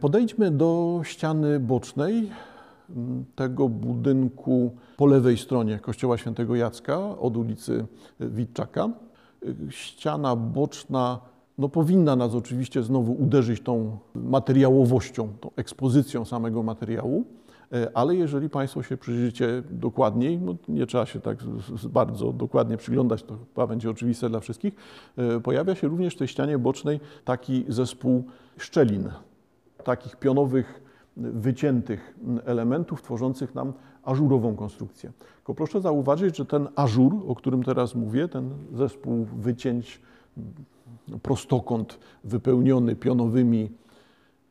[0.00, 2.30] Podejdźmy do ściany bocznej
[3.34, 7.86] tego budynku po lewej stronie Kościoła Świętego Jacka od ulicy
[8.20, 8.88] Witczaka.
[9.70, 11.20] Ściana boczna
[11.58, 17.24] no, powinna nas oczywiście znowu uderzyć tą materiałowością, tą ekspozycją samego materiału,
[17.94, 21.38] ale jeżeli Państwo się przyjrzycie dokładniej, no, nie trzeba się tak
[21.88, 24.74] bardzo dokładnie przyglądać, to chyba będzie oczywiste dla wszystkich,
[25.42, 28.24] pojawia się również w tej ścianie bocznej taki zespół
[28.58, 29.08] szczelin,
[29.88, 30.82] takich pionowych,
[31.16, 33.72] wyciętych elementów tworzących nam
[34.04, 35.12] ażurową konstrukcję.
[35.36, 40.00] Tylko proszę zauważyć, że ten ażur, o którym teraz mówię, ten zespół wycięć,
[41.22, 43.70] prostokąt wypełniony pionowymi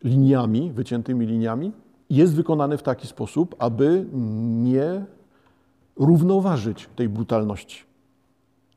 [0.03, 1.71] liniami, wyciętymi liniami,
[2.09, 4.05] jest wykonany w taki sposób, aby
[4.63, 5.05] nie
[5.95, 7.83] równoważyć tej brutalności.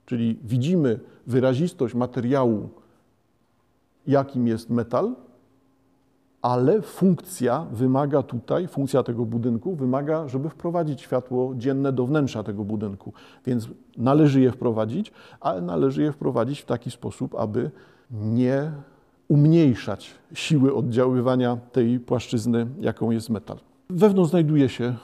[0.06, 2.68] Czyli widzimy wyrazistość materiału,
[4.06, 5.14] jakim jest metal,
[6.42, 12.64] ale funkcja wymaga tutaj, funkcja tego budynku wymaga, żeby wprowadzić światło dzienne do wnętrza tego
[12.64, 13.12] budynku.
[13.46, 17.70] Więc należy je wprowadzić, ale należy je wprowadzić w taki sposób, aby
[18.10, 18.72] nie
[19.28, 23.56] umniejszać siły oddziaływania tej płaszczyzny, jaką jest metal.
[23.90, 24.94] Wewnątrz znajduje się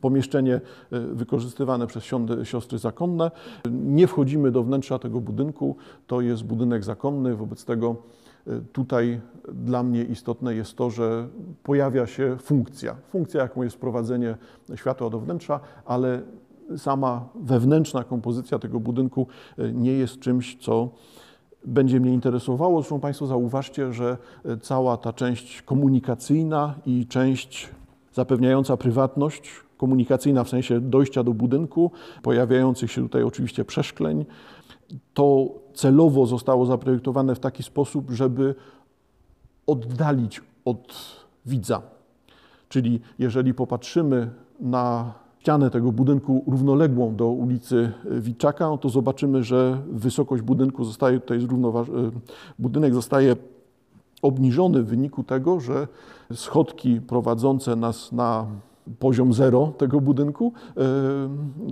[0.00, 0.60] pomieszczenie e,
[1.00, 2.04] wykorzystywane przez
[2.44, 3.30] siostry zakonne.
[3.70, 5.76] Nie wchodzimy do wnętrza tego budynku,
[6.06, 7.96] to jest budynek zakonny, wobec tego
[8.72, 9.20] Tutaj
[9.52, 11.28] dla mnie istotne jest to, że
[11.62, 12.96] pojawia się funkcja.
[13.08, 14.36] Funkcja, jaką jest wprowadzenie
[14.74, 16.22] światła do wnętrza, ale
[16.76, 19.26] sama wewnętrzna kompozycja tego budynku
[19.58, 20.88] e, nie jest czymś, co
[21.64, 22.80] będzie mnie interesowało.
[22.80, 27.70] Zresztą Państwo zauważcie, że e, cała ta część komunikacyjna i część
[28.12, 31.90] zapewniająca prywatność, komunikacyjna w sensie dojścia do budynku,
[32.22, 34.24] pojawiających się tutaj oczywiście przeszkleń,
[35.14, 38.54] to celowo zostało zaprojektowane w taki sposób, żeby
[39.66, 40.94] oddalić od
[41.46, 41.82] widza.
[42.68, 44.30] Czyli jeżeli popatrzymy
[44.60, 51.20] na ścianę tego budynku równoległą do ulicy Witczaka, no to zobaczymy, że wysokość budynku zostaje
[51.20, 52.10] tutaj zrównoważona.
[52.58, 53.36] Budynek zostaje
[54.22, 55.88] obniżony w wyniku tego, że
[56.34, 58.46] schodki prowadzące nas na
[58.98, 60.82] poziom zero tego budynku, e,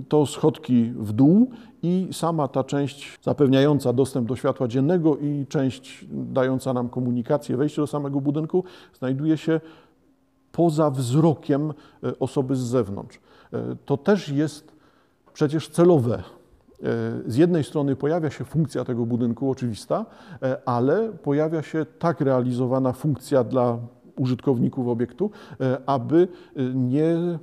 [0.09, 1.49] to schodki w dół
[1.83, 7.81] i sama ta część zapewniająca dostęp do światła dziennego i część dająca nam komunikację, wejście
[7.81, 8.63] do samego budynku
[8.99, 9.61] znajduje się
[10.51, 11.73] poza wzrokiem
[12.03, 13.19] e, osoby z zewnątrz.
[13.53, 14.75] E, to też jest
[15.33, 16.23] przecież celowe.
[17.25, 20.05] Z jednej strony pojawia się funkcja tego budynku oczywista,
[20.65, 23.77] ale pojawia się tak realizowana funkcja dla
[24.17, 27.39] użytkowników obiektu, e, aby e, nie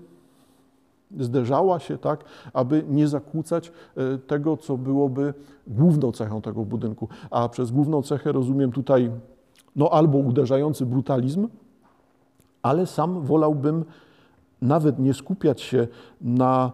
[1.18, 5.34] zderzała się tak, aby nie zakłócać e, tego, co byłoby
[5.66, 7.08] główną cechą tego budynku.
[7.30, 9.10] A przez główną cechę rozumiem tutaj
[9.76, 11.48] no, albo uderzający brutalizm,
[12.62, 13.84] ale sam wolałbym
[14.62, 15.88] nawet nie skupiać się
[16.20, 16.72] na,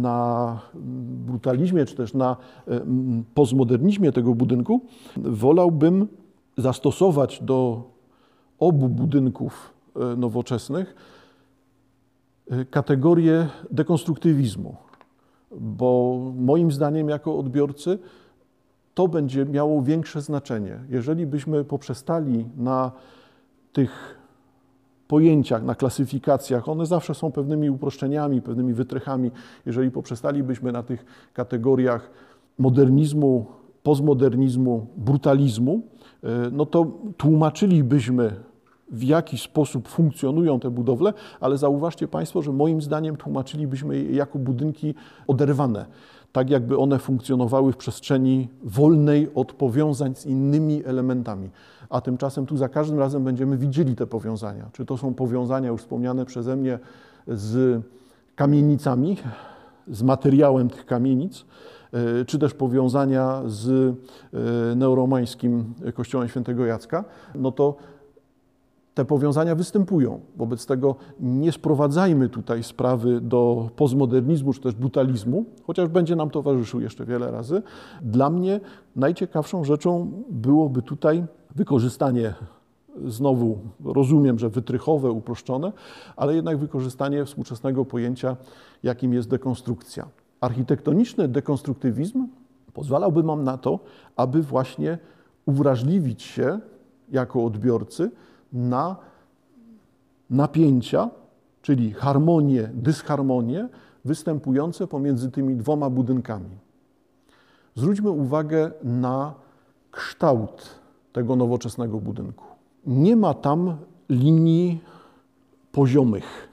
[0.00, 0.60] na
[1.26, 2.36] brutalizmie, czy też na
[3.34, 4.80] postmodernizmie tego budynku.
[5.16, 6.08] Wolałbym
[6.56, 7.82] zastosować do
[8.58, 10.94] obu budynków e, nowoczesnych
[12.50, 14.76] e, kategorię dekonstruktywizmu,
[15.50, 17.98] bo moim zdaniem jako odbiorcy
[18.94, 20.78] to będzie miało większe znaczenie.
[20.88, 22.92] Jeżeli byśmy poprzestali na
[23.72, 24.18] tych
[25.08, 29.30] pojęciach, na klasyfikacjach, one zawsze są pewnymi uproszczeniami, pewnymi wytrychami.
[29.66, 32.10] Jeżeli poprzestalibyśmy na tych kategoriach
[32.58, 33.46] modernizmu,
[33.82, 35.82] postmodernizmu, brutalizmu,
[36.52, 36.86] no to
[37.16, 38.36] tłumaczylibyśmy
[38.90, 44.38] w jaki sposób funkcjonują te budowle, ale zauważcie Państwo, że moim zdaniem tłumaczylibyśmy je jako
[44.38, 44.94] budynki
[45.26, 45.86] oderwane,
[46.32, 51.50] tak jakby one funkcjonowały w przestrzeni wolnej od powiązań z innymi elementami.
[51.90, 54.70] A tymczasem tu za każdym razem będziemy widzieli te powiązania.
[54.72, 56.78] Czy to są powiązania już wspomniane przeze mnie
[57.28, 57.82] z
[58.34, 59.16] kamienicami,
[59.88, 61.44] z materiałem tych kamienic,
[62.26, 67.76] czy też powiązania z e, neuromańskim kościołem świętego Jacka, no to
[68.94, 70.20] te powiązania występują.
[70.36, 76.80] Wobec tego nie sprowadzajmy tutaj sprawy do postmodernizmu czy też brutalizmu, chociaż będzie nam towarzyszył
[76.80, 77.62] jeszcze wiele razy.
[78.02, 78.60] Dla mnie
[78.96, 81.24] najciekawszą rzeczą byłoby tutaj
[81.54, 82.34] wykorzystanie
[83.04, 85.72] znowu rozumiem, że wytrychowe, uproszczone,
[86.16, 88.36] ale jednak wykorzystanie współczesnego pojęcia,
[88.82, 90.08] jakim jest dekonstrukcja.
[90.44, 92.28] Architektoniczny dekonstruktywizm
[92.72, 93.78] pozwalałby nam na to,
[94.16, 94.98] aby właśnie
[95.46, 96.60] uwrażliwić się
[97.10, 98.10] jako odbiorcy
[98.52, 98.96] na
[100.30, 101.10] napięcia,
[101.62, 103.68] czyli harmonie, dysharmonie
[104.04, 106.58] występujące pomiędzy tymi dwoma budynkami.
[107.74, 109.34] Zwróćmy uwagę na
[109.90, 110.80] kształt
[111.12, 112.44] tego nowoczesnego budynku.
[112.86, 113.76] Nie ma tam
[114.08, 114.80] linii
[115.72, 116.48] poziomych.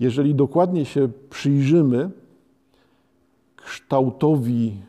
[0.00, 2.10] Jeżeli dokładnie się przyjrzymy
[3.66, 4.82] kształtowi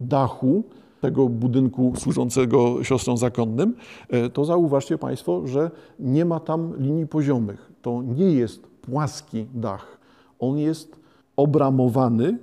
[0.00, 0.62] dachu
[1.00, 3.74] tego budynku służącego siostrom zakonnym,
[4.08, 7.72] e, to zauważcie Państwo, że nie ma tam linii poziomych.
[7.82, 9.98] To nie jest płaski dach.
[10.38, 11.00] On jest
[11.36, 12.38] obramowany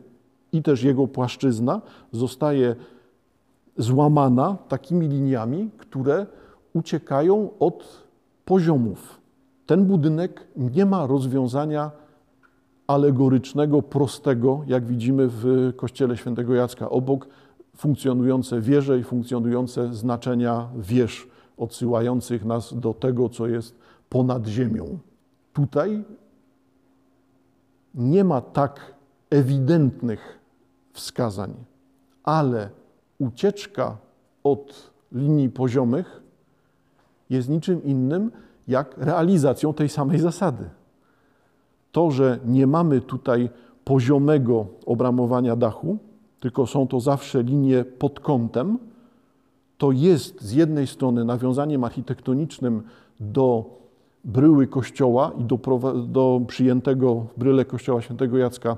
[0.52, 1.82] i też jego płaszczyzna
[2.12, 2.76] zostaje
[3.78, 6.26] złamana takimi liniami, które
[6.74, 8.04] uciekają od
[8.46, 9.22] poziomów.
[9.66, 12.03] Ten budynek nie ma rozwiązania
[12.94, 16.90] alegorycznego, prostego, jak widzimy w kościele świętego Jacka.
[16.90, 17.28] Obok
[17.76, 23.76] funkcjonujące wieże i funkcjonujące znaczenia wież, odsyłających nas do tego, co jest
[24.10, 24.98] ponad ziemią.
[25.54, 26.04] Tutaj
[27.96, 28.94] nie ma tak
[29.30, 30.40] ewidentnych
[30.94, 31.54] wskazań,
[32.24, 32.70] ale
[33.20, 33.98] ucieczka
[34.44, 36.22] od linii poziomych
[37.30, 38.32] jest niczym innym
[38.68, 40.70] jak realizacją tej samej zasady.
[41.94, 43.50] To, że nie mamy tutaj
[43.86, 45.98] poziomego obramowania dachu,
[46.40, 48.78] tylko są to zawsze linie pod kątem,
[49.78, 52.84] to jest z jednej strony nawiązaniem architektonicznym
[53.20, 53.66] do
[54.26, 55.60] bryły kościoła i do,
[56.08, 58.78] do przyjętego w bryle kościoła świętego Jacka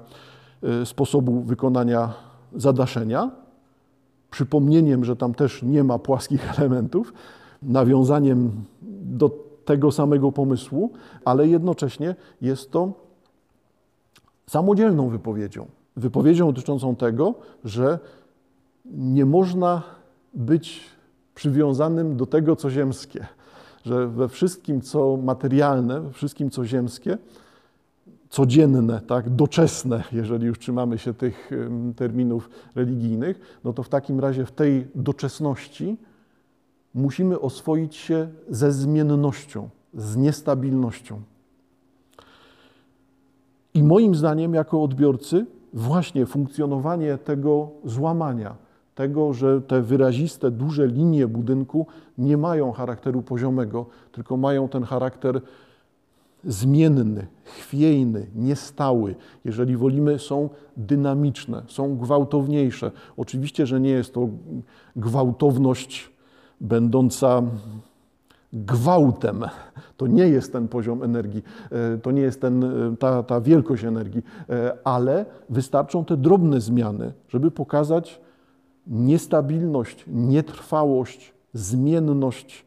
[0.63, 2.13] e, sposobu wykonania
[2.55, 3.31] zadaszenia,
[4.31, 7.13] przypomnieniem, że tam też nie ma płaskich elementów,
[7.63, 8.51] nawiązaniem
[9.01, 9.31] do
[9.65, 10.91] tego samego pomysłu,
[11.25, 13.04] ale jednocześnie jest to
[14.49, 15.67] samodzielną wypowiedzią.
[15.95, 17.33] Wypowiedzią dotyczącą tego,
[17.63, 17.99] że
[18.85, 19.83] nie można
[20.33, 20.81] być
[21.35, 23.27] przywiązanym do tego, co ziemskie,
[23.85, 27.17] że we wszystkim, co materialne, we wszystkim, co ziemskie,
[28.29, 31.51] codzienne, tak, doczesne, jeżeli już trzymamy się tych
[31.95, 35.97] terminów religijnych, no to w takim razie w tej doczesności
[36.93, 41.21] musimy oswoić się ze zmiennością, z niestabilnością.
[43.75, 48.55] I moim zdaniem, jako odbiorcy, właśnie funkcjonowanie tego złamania,
[48.95, 51.87] tego, że te wyraziste, duże linie budynku
[52.17, 55.41] nie mają charakteru poziomego, tylko mają ten charakter
[56.43, 59.15] zmienny, chwiejny, niestały.
[59.45, 62.91] Jeżeli wolimy, są dynamiczne, są gwałtowniejsze.
[63.17, 64.29] Oczywiście, że nie jest to
[64.95, 66.11] gwałtowność
[66.61, 67.41] będąca
[68.53, 69.43] gwałtem.
[69.97, 73.83] To nie jest ten poziom energii, e, to nie jest ten, e, ta, ta wielkość
[73.83, 78.21] energii, e, ale wystarczą te drobne zmiany, żeby pokazać
[78.87, 82.65] niestabilność, nietrwałość, zmienność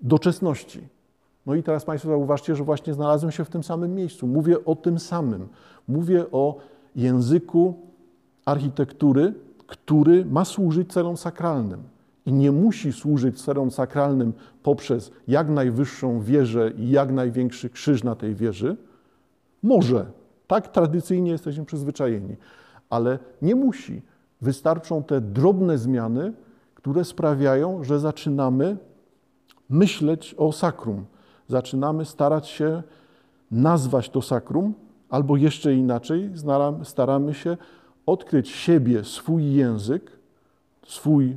[0.00, 0.88] doczesności.
[1.46, 4.26] No i teraz Państwo zauważcie, że właśnie znalazłem się w tym samym miejscu.
[4.26, 5.48] Mówię o tym samym.
[5.88, 6.56] Mówię o
[6.96, 7.74] języku
[8.44, 9.34] architektury,
[9.66, 11.95] który ma służyć celom sakralnym
[12.26, 14.32] i nie musi służyć celom sakralnym
[14.62, 18.76] poprzez jak najwyższą wieżę i jak największy krzyż na tej wieży.
[19.62, 20.06] Może,
[20.46, 22.36] tak tradycyjnie jesteśmy przyzwyczajeni,
[22.90, 24.02] ale nie musi.
[24.40, 26.32] Wystarczą te drobne zmiany,
[26.74, 28.76] które sprawiają, że zaczynamy
[29.68, 31.04] myśleć o sakrum.
[31.48, 32.82] Zaczynamy starać się
[33.50, 34.74] nazwać to sakrum,
[35.10, 36.30] albo jeszcze inaczej,
[36.82, 37.56] staramy się
[38.06, 40.10] odkryć siebie, swój język,
[40.86, 41.36] swój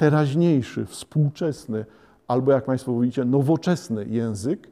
[0.00, 1.84] teraźniejszy, współczesny,
[2.28, 4.68] albo jak Państwo mówicie, nowoczesny język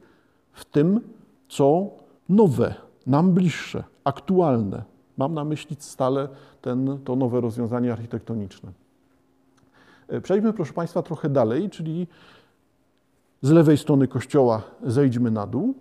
[0.51, 1.01] w tym,
[1.49, 1.89] co
[2.29, 2.75] nowe,
[3.07, 4.83] nam bliższe, aktualne.
[5.17, 6.27] Mam na myśli stale
[6.61, 8.71] ten, to nowe rozwiązanie architektoniczne.
[10.07, 12.07] E, przejdźmy, proszę Państwa, trochę dalej, czyli
[13.41, 15.73] z lewej strony kościoła zejdźmy na dół.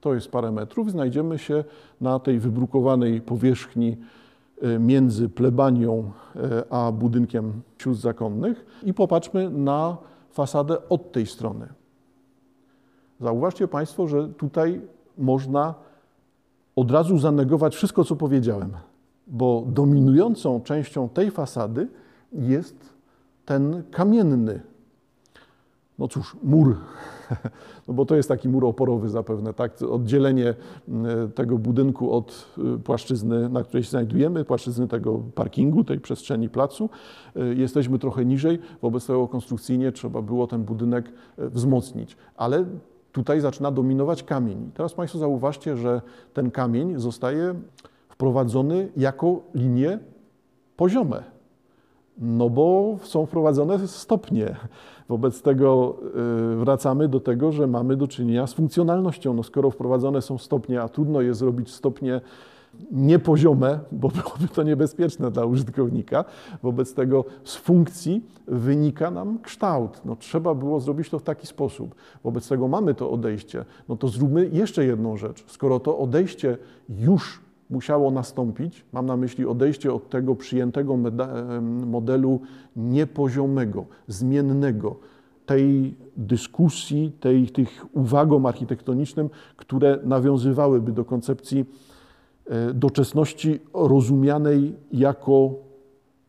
[0.00, 0.90] To jest parę metrów.
[0.90, 1.64] Znajdziemy się
[2.00, 3.96] na tej wybrukowanej powierzchni
[4.80, 8.66] między plebanią e, a budynkiem sióstr zakonnych.
[8.82, 9.96] I popatrzmy na
[10.30, 11.68] fasadę od tej strony.
[13.20, 14.80] Zauważcie Państwo, że tutaj
[15.18, 15.74] można
[16.76, 18.72] od razu zanegować wszystko, co powiedziałem,
[19.26, 21.88] bo dominującą częścią tej fasady
[22.32, 22.94] jest
[23.44, 24.60] ten kamienny.
[25.98, 26.76] No cóż, mur,
[27.88, 29.82] no bo to jest taki mur oporowy zapewne, tak?
[29.82, 30.54] Oddzielenie
[30.88, 36.48] mm, tego budynku od y, płaszczyzny, na której się znajdujemy, płaszczyzny tego parkingu, tej przestrzeni
[36.48, 36.90] placu.
[37.36, 42.16] Y, jesteśmy trochę niżej, wobec tego konstrukcyjnie trzeba było ten budynek y, wzmocnić.
[42.36, 42.64] Ale
[43.12, 44.70] tutaj zaczyna dominować kamień.
[44.74, 47.54] Teraz Państwo zauważcie, że ten kamień zostaje
[48.08, 49.98] wprowadzony jako linie
[50.76, 51.32] poziome.
[52.18, 54.56] No bo są wprowadzone stopnie.
[55.08, 55.96] Wobec tego
[56.52, 59.34] y, wracamy do tego, że mamy do czynienia z funkcjonalnością.
[59.34, 62.20] No skoro wprowadzone są stopnie, a trudno jest zrobić stopnie
[62.92, 66.24] niepoziome, bo byłoby to niebezpieczne dla użytkownika.
[66.62, 70.00] Wobec tego z funkcji wynika nam kształt.
[70.04, 71.94] No, trzeba było zrobić to w taki sposób.
[72.24, 73.64] Wobec tego mamy to odejście.
[73.88, 75.44] No to zróbmy jeszcze jedną rzecz.
[75.46, 77.40] Skoro to odejście już
[77.72, 80.98] musiało nastąpić, mam na myśli odejście od tego przyjętego
[81.86, 82.40] modelu
[82.76, 84.96] niepoziomego, zmiennego,
[85.46, 91.64] tej dyskusji, tej, tych uwagom architektonicznym, które nawiązywałyby do koncepcji
[92.46, 95.54] e, doczesności rozumianej jako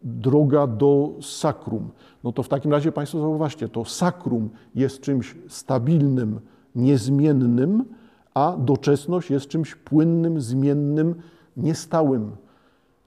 [0.03, 1.89] droga do sakrum.
[2.23, 6.39] No to w takim razie Państwo zauważcie, to sakrum jest czymś stabilnym,
[6.75, 7.85] niezmiennym,
[8.33, 11.15] a doczesność jest czymś płynnym, zmiennym,
[11.57, 12.36] niestałym.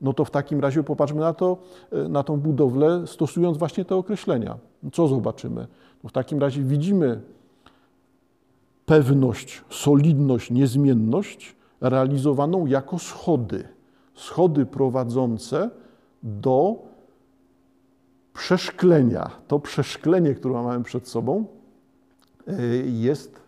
[0.01, 1.59] No to w takim razie popatrzmy na to,
[1.93, 4.59] e, na tą budowlę, stosując właśnie te określenia.
[4.93, 5.67] Co zobaczymy?
[6.05, 7.21] No w takim razie widzimy
[8.87, 13.69] pewność, solidność, niezmienność realizowaną jako schody.
[14.15, 15.71] Schody prowadzące
[16.23, 16.77] do
[18.35, 19.31] przeszklenia.
[19.49, 21.45] To przeszklenie, które mamy przed sobą,
[22.47, 22.53] e,
[22.87, 23.46] jest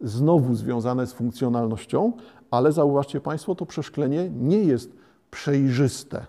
[0.00, 2.12] znowu związane z funkcjonalnością,
[2.50, 4.92] ale zauważcie Państwo, to przeszklenie nie jest
[5.30, 6.26] przejrzyste,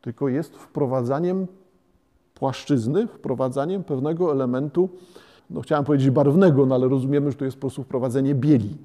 [0.00, 1.46] tylko jest wprowadzaniem
[2.34, 4.88] płaszczyzny, wprowadzaniem pewnego elementu,
[5.50, 8.76] no chciałem powiedzieć barwnego, no ale rozumiemy, że to jest po prostu wprowadzenie bieli.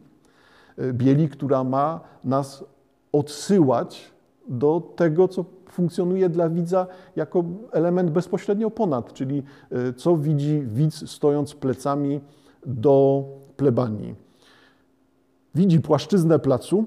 [0.77, 2.65] E, bieli, która ma nas
[3.11, 4.11] odsyłać
[4.47, 11.09] do tego, co funkcjonuje dla widza jako element bezpośrednio ponad, czyli e, co widzi widz
[11.09, 12.19] stojąc plecami
[12.65, 13.23] do
[13.59, 14.15] plebanii.
[15.55, 16.85] Widzi płaszczyznę placu,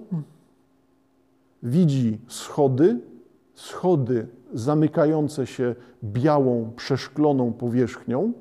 [1.63, 3.01] widzi schody,
[3.55, 5.75] schody zamykające się
[6.05, 8.33] białą, przeszkloną powierzchnią.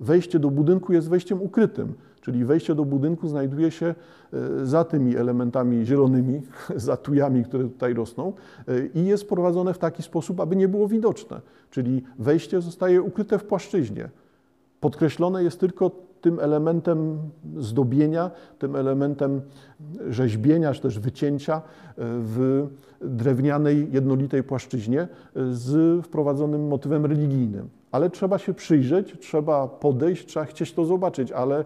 [0.00, 3.86] Wejście do budynku jest wejściem ukrytym, czyli wejście do budynku znajduje się
[4.32, 6.42] e, za tymi elementami zielonymi,
[6.88, 8.32] za tujami, które tutaj rosną
[8.68, 11.40] e, i jest prowadzone w taki sposób, aby nie było widoczne.
[11.70, 14.08] Czyli wejście zostaje ukryte w płaszczyźnie.
[14.80, 17.18] Podkreślone jest tylko tym elementem
[17.56, 19.40] zdobienia, tym elementem
[20.08, 21.60] rzeźbienia, czy też wycięcia e,
[21.98, 22.66] w
[23.00, 27.68] drewnianej, jednolitej płaszczyźnie e, z wprowadzonym motywem religijnym.
[27.92, 31.64] Ale trzeba się przyjrzeć, trzeba podejść, trzeba chcieć to zobaczyć, ale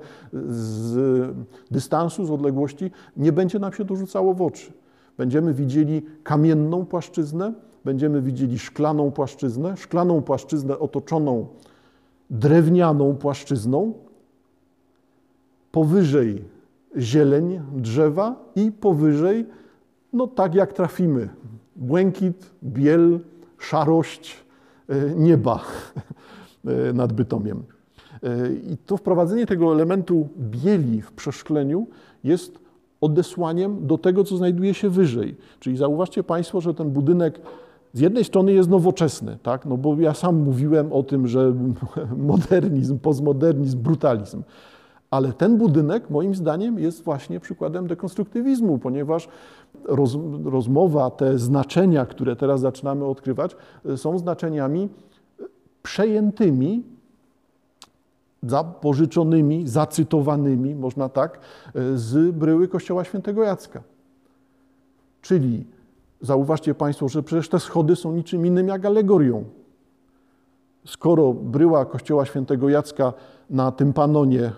[0.48, 1.34] z
[1.70, 4.72] dystansu, z odległości nie będzie nam się to rzucało w oczy.
[5.18, 7.52] Będziemy widzieli kamienną płaszczyznę,
[7.84, 11.46] będziemy widzieli szklaną płaszczyznę, szklaną płaszczyznę otoczoną
[12.30, 13.92] drewnianą płaszczyzną,
[15.72, 16.44] powyżej
[16.98, 19.46] zieleń drzewa i powyżej,
[20.12, 21.28] no tak jak trafimy,
[21.76, 23.20] błękit, biel,
[23.58, 24.36] szarość
[24.88, 25.60] e, nieba
[26.64, 27.62] e, nad Bytomiem.
[28.22, 31.86] E, I to wprowadzenie tego elementu bieli w przeszkleniu
[32.24, 32.58] jest
[33.00, 35.36] odesłaniem do tego, co znajduje się wyżej.
[35.60, 37.40] Czyli zauważcie Państwo, że ten budynek
[37.92, 39.66] z jednej strony jest nowoczesny, tak?
[39.66, 41.54] no bo ja sam mówiłem o tym, że
[42.16, 44.42] modernizm, postmodernizm, brutalizm.
[45.12, 49.28] Ale ten budynek, moim zdaniem, jest właśnie przykładem dekonstruktywizmu, ponieważ
[49.84, 53.56] roz, rozmowa, te znaczenia, które teraz zaczynamy odkrywać,
[53.96, 54.88] są znaczeniami
[55.82, 56.82] przejętymi,
[58.42, 61.40] zapożyczonymi, zacytowanymi, można tak,
[61.94, 63.82] z bryły Kościoła Świętego Jacka.
[65.22, 65.66] Czyli
[66.20, 69.44] zauważcie Państwo, że przecież te schody są niczym innym jak alegorią.
[70.84, 73.12] Skoro bryła Kościoła Świętego Jacka
[73.50, 74.52] na tym panonie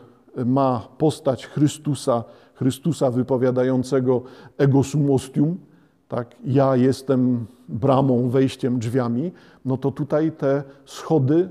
[0.47, 2.25] ma postać Chrystusa,
[2.55, 4.23] Chrystusa wypowiadającego
[4.59, 5.57] ego sum ostium,
[6.09, 9.33] tak, ja jestem bramą, wejściem, drzwiami,
[9.65, 11.49] no to tutaj te schody,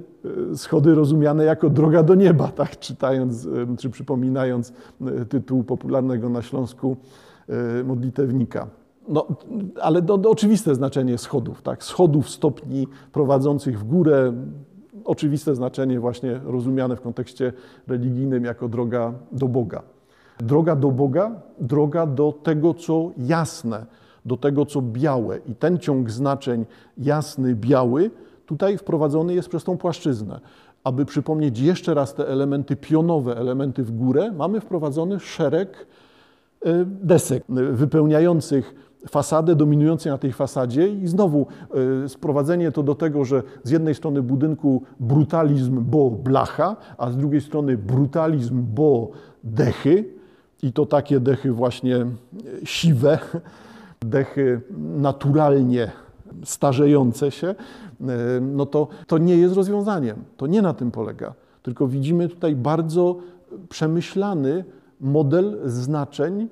[0.52, 6.30] e, schody rozumiane jako droga do nieba, tak, czytając e, czy przypominając e, tytuł popularnego
[6.30, 6.98] na Śląsku
[7.86, 8.68] modlitewnika.
[9.08, 9.28] No,
[9.82, 14.34] ale to, to oczywiste znaczenie schodów, tak, schodów, stopni prowadzących w górę,
[15.06, 17.54] oczywiste znaczenie właśnie rozumiane w kontekście
[17.88, 19.82] religijnym jako droga do Boga.
[20.40, 23.86] Droga do Boga, droga do tego, co jasne,
[24.26, 25.40] do tego, co białe.
[25.48, 26.66] I ten ciąg znaczeń
[26.98, 28.12] jasny, biały,
[28.46, 30.40] tutaj wprowadzony jest przez tą płaszczyznę.
[30.84, 35.88] Aby przypomnieć jeszcze raz te elementy pionowe, elementy w górę, mamy wprowadzony szereg
[36.66, 41.48] e, desek wypełniających fasadę dominującą na tej fasadzie i znowu
[42.06, 47.18] y, sprowadzenie to do tego, że z jednej strony budynku brutalizm, bo blacha, a z
[47.18, 49.12] drugiej strony brutalizm, bo
[49.44, 50.06] dechy
[50.64, 52.06] i to takie dechy właśnie e,
[52.64, 53.20] siwe,
[54.06, 54.62] dechy
[54.98, 55.92] naturalnie
[56.44, 57.56] starzejące się, e,
[58.42, 60.24] no to, to nie jest rozwiązaniem.
[60.38, 61.34] To nie na tym polega.
[61.64, 63.18] Tylko widzimy tutaj bardzo
[63.70, 64.66] przemyślany
[65.02, 66.48] model znaczeń,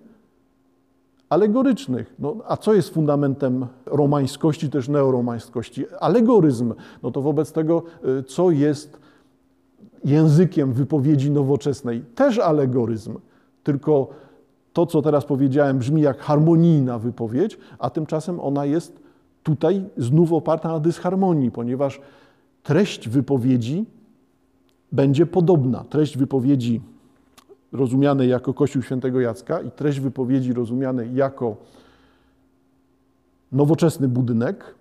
[1.31, 2.15] alegorycznych.
[2.19, 5.85] No, a co jest fundamentem romańskości, też neoromańskości?
[5.99, 6.73] Alegoryzm.
[7.03, 7.83] No to wobec tego,
[8.19, 8.99] y, co jest
[10.05, 12.01] językiem wypowiedzi nowoczesnej?
[12.15, 13.17] Też alegoryzm.
[13.63, 14.09] Tylko
[14.73, 19.01] to, co teraz powiedziałem, brzmi jak harmonijna wypowiedź, a tymczasem ona jest
[19.43, 22.01] tutaj znów oparta na dysharmonii, ponieważ
[22.63, 23.85] treść wypowiedzi
[24.91, 25.83] będzie podobna.
[25.89, 26.81] Treść wypowiedzi
[27.71, 31.55] rozumianej jako Kościół Świętego Jacka i treść wypowiedzi rozumianej jako
[33.51, 34.75] nowoczesny budynek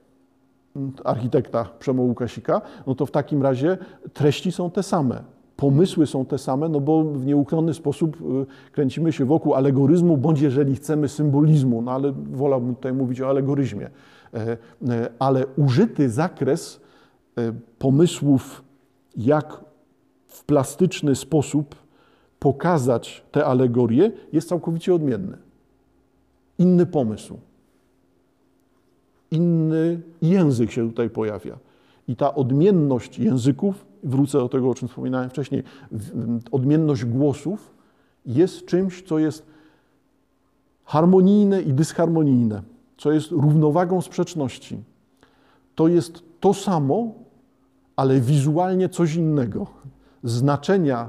[1.04, 3.78] architekta Przemo Łukasika, no to w takim razie
[4.12, 5.22] treści są te same.
[5.56, 10.40] Pomysły są te same, no bo w nieuchronny sposób y, kręcimy się wokół alegoryzmu, bądź
[10.40, 13.90] jeżeli chcemy symbolizmu, no ale wolałbym tutaj mówić o alegoryzmie.
[14.34, 14.56] E,
[14.88, 16.80] e, ale użyty zakres
[17.38, 18.64] e, pomysłów,
[19.16, 19.60] jak
[20.26, 21.74] w plastyczny sposób
[22.40, 25.38] pokazać te alegorie, jest całkowicie odmienny.
[26.58, 27.38] Inny pomysł.
[29.30, 31.58] Inny język się tutaj pojawia.
[32.08, 35.62] I ta odmienność języków, wrócę do tego, o czym wspominałem wcześniej,
[36.52, 37.74] odmienność głosów
[38.26, 39.46] jest czymś, co jest
[40.84, 42.62] harmonijne i dysharmonijne,
[42.96, 44.82] co jest równowagą sprzeczności.
[45.74, 47.14] To jest to samo,
[47.96, 49.66] ale wizualnie coś innego.
[50.24, 51.08] Znaczenia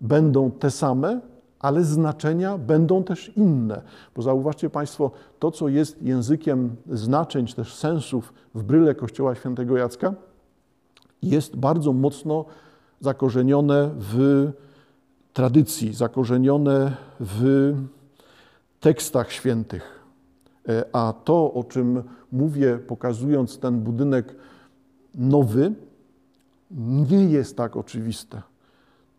[0.00, 1.20] będą te same,
[1.58, 3.82] ale znaczenia będą też inne.
[4.16, 9.76] Bo zauważcie Państwo, to co jest językiem znaczeń, czy też sensów w bryle Kościoła Świętego
[9.76, 10.14] Jacka,
[11.22, 12.44] jest bardzo mocno
[13.00, 14.50] zakorzenione w
[15.32, 17.72] tradycji, zakorzenione w
[18.80, 20.04] tekstach świętych.
[20.68, 24.36] E, a to, o czym mówię, pokazując ten budynek
[25.14, 25.74] nowy,
[27.10, 28.42] nie jest tak oczywiste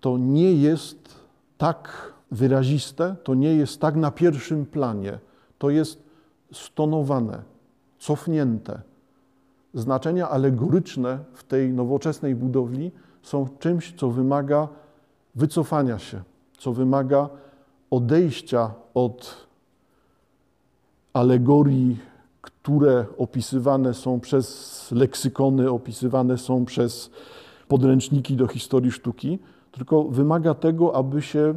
[0.02, 1.16] to nie jest
[1.58, 5.20] tak wyraziste, to nie jest tak na pierwszym planie.
[5.58, 6.04] To jest
[6.52, 7.42] stonowane,
[8.00, 8.82] cofnięte.
[9.74, 12.92] Znaczenia alegoryczne w tej nowoczesnej budowli
[13.24, 14.68] są czymś, co wymaga
[15.36, 16.22] wycofania się,
[16.58, 17.30] co wymaga
[17.92, 19.48] odejścia od
[21.14, 21.98] alegorii,
[22.42, 27.10] które opisywane są przez leksykony, opisywane są przez
[27.68, 29.40] podręczniki do historii sztuki,
[29.78, 31.54] tylko wymaga tego, aby się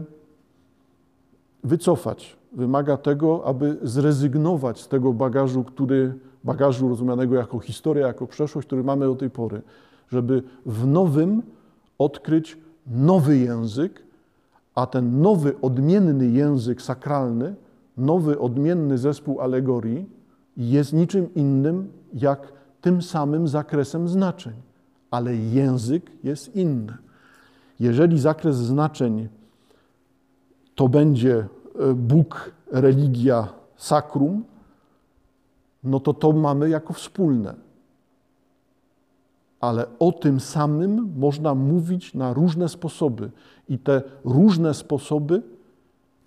[1.64, 2.36] wycofać.
[2.52, 8.84] Wymaga tego, aby zrezygnować z tego bagażu, który, bagażu rozumianego jako historia, jako przeszłość, który
[8.84, 9.62] mamy do tej pory,
[10.08, 11.42] żeby w nowym
[11.98, 14.02] odkryć nowy język,
[14.74, 17.54] a ten nowy, odmienny język sakralny,
[17.96, 20.06] nowy, odmienny zespół alegorii
[20.56, 24.52] jest niczym innym jak tym samym zakresem znaczeń,
[25.10, 26.92] ale język jest inny.
[27.80, 29.28] Jeżeli zakres znaczeń
[30.74, 34.44] to będzie e, Bóg, religia, sakrum,
[35.84, 37.54] no to to mamy jako wspólne.
[39.60, 43.30] Ale o tym samym można mówić na różne sposoby.
[43.68, 45.42] I te różne sposoby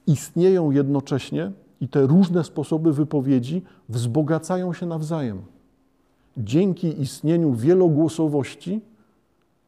[0.08, 5.42] istnieją jednocześnie, i te różne sposoby wypowiedzi wzbogacają się nawzajem.
[6.38, 8.82] Dzięki istnieniu wielogłosowości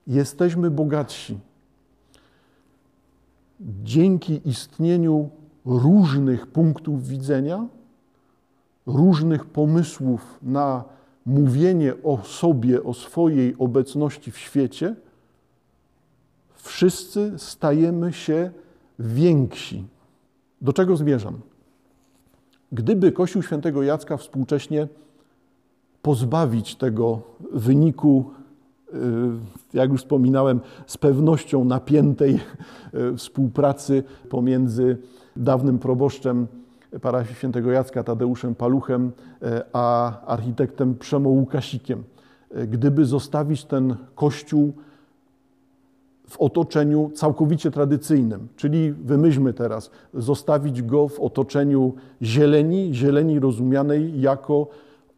[0.07, 1.37] jesteśmy bogatsi
[3.59, 5.29] dzięki istnieniu
[5.65, 7.67] różnych punktów widzenia,
[8.85, 10.83] różnych pomysłów na
[11.25, 14.95] mówienie o sobie, o swojej obecności w świecie,
[16.55, 18.51] wszyscy stajemy się
[18.99, 19.85] więksi.
[20.61, 21.39] Do czego zmierzam?
[22.71, 24.87] Gdyby Kościół Świętego Jacka współcześnie
[26.01, 27.21] pozbawić tego
[27.53, 28.31] wyniku
[29.73, 32.39] jak już wspominałem, z pewnością napiętej
[32.93, 34.97] y, współpracy pomiędzy
[35.35, 36.47] dawnym proboszczem
[37.01, 42.03] parafii świętego Jacka Tadeuszem Paluchem, y, a architektem Przemo Łukasikiem.
[42.67, 44.73] Gdyby zostawić ten kościół
[46.27, 54.67] w otoczeniu całkowicie tradycyjnym, czyli wymyślmy teraz, zostawić go w otoczeniu zieleni, zieleni rozumianej jako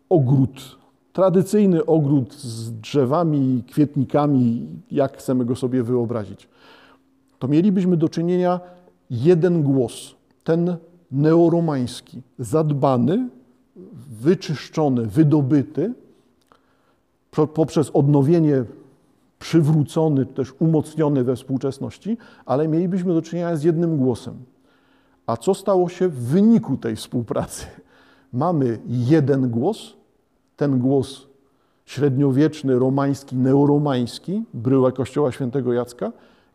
[0.10, 0.78] ogród
[1.18, 6.48] tradycyjny ogród z drzewami, kwietnikami, jak chcemy go sobie wyobrazić,
[7.40, 8.60] to mielibyśmy do czynienia
[9.10, 10.78] jeden głos, ten
[11.12, 13.30] neoromański, zadbany,
[14.22, 15.94] wyczyszczony, wydobyty
[17.54, 18.64] poprzez odnowienie
[19.40, 24.34] przywrócony, też umocniony we współczesności, ale mielibyśmy do czynienia z jednym głosem.
[25.28, 27.66] A co stało się w wyniku tej współpracy?
[28.34, 29.97] Mamy jeden głos,
[30.58, 31.28] ten głos
[31.86, 36.12] średniowieczny, romański, neoromański, bryła kościoła świętego Jacka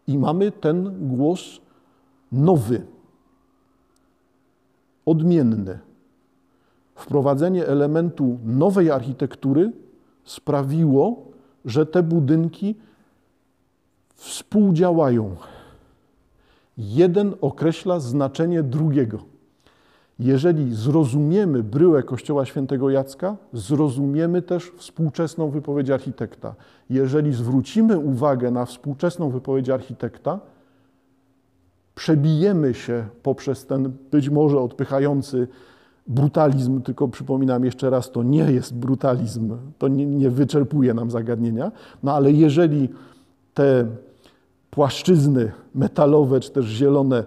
[0.07, 1.61] i mamy ten głos
[2.33, 2.87] nowy,
[5.07, 5.79] odmienny,
[6.95, 9.73] wprowadzenie elementu nowej architektury
[10.25, 11.25] sprawiło,
[11.65, 12.75] że te budynki
[14.15, 15.37] współdziałają.
[16.79, 19.32] Jeden określa znaczenie drugiego.
[20.18, 26.55] Jeżeli zrozumiemy bryłę Kościoła Świętego Jacka, zrozumiemy też współczesną wypowiedź architekta.
[26.90, 30.40] Jeżeli zwrócimy uwagę na współczesną wypowiedź architekta,
[31.94, 35.48] przebijemy się poprzez ten być może odpychający
[36.07, 41.72] brutalizm, tylko przypominam jeszcze raz, to nie jest brutalizm, to nie, nie wyczerpuje nam zagadnienia,
[42.03, 42.88] no ale jeżeli
[43.55, 43.87] te
[44.70, 47.25] płaszczyzny metalowe czy też zielone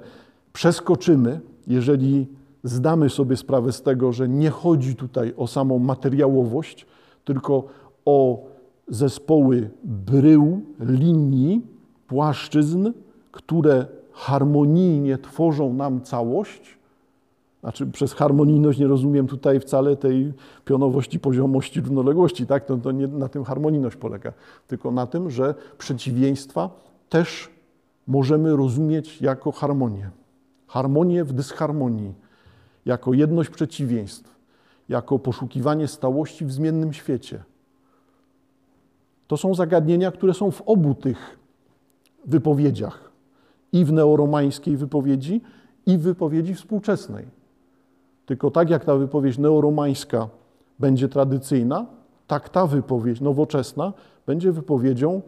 [0.54, 2.28] przeskoczymy, jeżeli
[2.66, 6.86] zdamy sobie sprawę z tego, że nie chodzi tutaj o samą materiałowość,
[7.26, 7.64] tylko
[8.06, 8.46] o
[8.88, 11.62] zespoły brył, linii,
[12.08, 12.92] płaszczyzn,
[13.32, 16.78] które harmonijnie tworzą nam całość.
[17.62, 20.34] Znaczy, przez harmonijność nie rozumiem tutaj wcale tej
[20.66, 22.66] pionowości, poziomości, równoległości, tak?
[22.66, 24.34] To, to nie na tym harmonijność polega,
[24.68, 26.70] tylko na tym, że przeciwieństwa
[27.10, 27.50] też
[28.08, 30.10] możemy rozumieć jako harmonię.
[30.68, 32.14] Harmonię w dysharmonii,
[32.86, 34.36] jako jedność przeciwieństw,
[34.90, 37.44] jako poszukiwanie stałości w zmiennym świecie.
[39.28, 41.40] To są zagadnienia, które są w obu tych
[42.26, 43.12] wypowiedziach
[43.72, 45.42] i w neoromańskiej wypowiedzi,
[45.86, 47.26] i w wypowiedzi współczesnej.
[48.26, 50.30] Tylko tak jak ta wypowiedź neoromańska
[50.80, 51.86] będzie tradycyjna,
[52.28, 53.94] tak ta wypowiedź nowoczesna
[54.26, 55.22] będzie wypowiedzią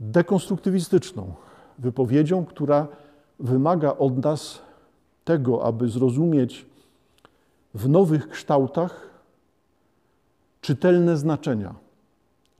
[0.00, 1.34] dekonstruktywistyczną,
[1.78, 2.86] wypowiedzią, która
[3.40, 4.62] wymaga od nas
[5.24, 6.66] tego, aby zrozumieć
[7.74, 9.10] w nowych kształtach
[10.60, 11.74] czytelne znaczenia.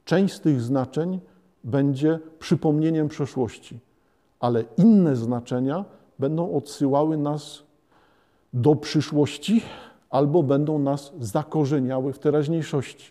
[0.05, 1.21] Część z tych znaczeń
[1.65, 3.79] będzie przypomnieniem przeszłości,
[4.41, 5.85] ale inne znaczenia
[6.19, 7.63] będą odsyłały nas
[8.53, 9.63] do przyszłości
[10.11, 13.11] albo będą nas zakorzeniały w teraźniejszości,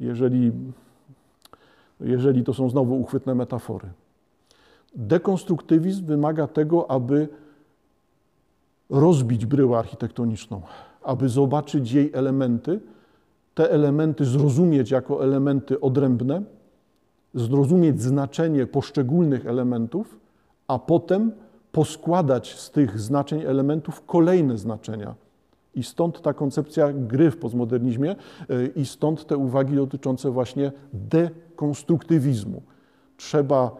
[0.00, 0.52] jeżeli,
[2.00, 3.88] jeżeli to są znowu uchwytne metafory.
[4.94, 7.28] Dekonstruktywizm wymaga tego, aby
[8.90, 10.62] rozbić bryłę architektoniczną,
[11.02, 12.80] aby zobaczyć jej elementy,
[13.54, 16.42] te elementy zrozumieć jako elementy odrębne,
[17.34, 20.20] zrozumieć znaczenie poszczególnych elementów,
[20.68, 21.32] a potem
[21.72, 25.14] poskładać z tych znaczeń elementów kolejne znaczenia.
[25.74, 28.16] I stąd ta koncepcja gry w postmodernizmie
[28.76, 32.62] i stąd te uwagi dotyczące właśnie dekonstruktywizmu.
[33.16, 33.76] Trzeba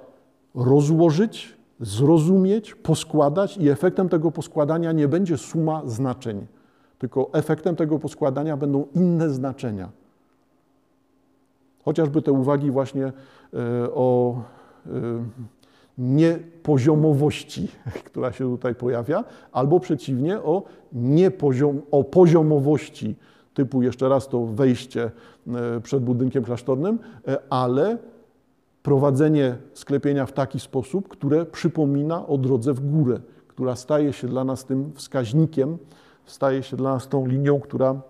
[0.54, 6.46] rozłożyć, zrozumieć, poskładać i efektem tego poskładania nie będzie suma znaczeń,
[6.98, 9.88] tylko efektem tego poskładania będą inne znaczenia.
[11.84, 13.12] Chociażby te uwagi właśnie y,
[13.94, 14.40] o
[14.86, 14.90] y,
[15.98, 17.68] niepoziomowości,
[18.06, 20.62] która się tutaj pojawia, albo przeciwnie o,
[20.92, 23.16] niepoziom, o poziomowości,
[23.54, 25.10] typu jeszcze raz to wejście
[25.46, 27.98] e, przed budynkiem klasztornym, e, ale
[28.86, 34.44] prowadzenie sklepienia w taki sposób, które przypomina o drodze w górę, która staje się dla
[34.44, 35.78] nas tym wskaźnikiem,
[36.26, 38.00] staje się dla nas tą linią, która e,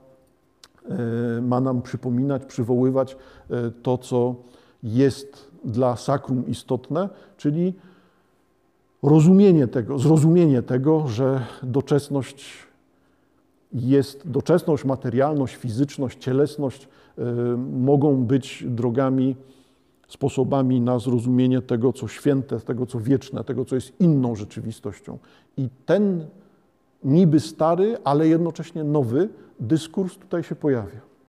[1.43, 3.17] ma nam przypominać, przywoływać
[3.83, 4.35] to, co
[4.83, 7.75] jest dla sakrum istotne, czyli
[9.03, 12.53] rozumienie tego, zrozumienie tego, że doczesność
[13.73, 17.23] jest, doczesność, materialność, fizyczność, cielesność y,
[17.73, 19.37] mogą być drogami,
[20.09, 25.19] sposobami na zrozumienie tego, co święte, tego, co wieczne, tego, co jest inną rzeczywistością.
[25.57, 26.27] I ten
[27.05, 29.29] niby stary, ale jednocześnie nowy
[29.61, 31.01] dyskurs tutaj się pojawia.